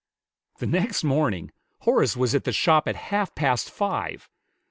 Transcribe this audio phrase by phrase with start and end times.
[0.57, 1.51] The next morning
[1.81, 4.27] Horace was at the shop at half past five!